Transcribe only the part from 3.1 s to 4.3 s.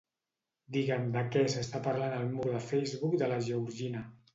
de la Georgina.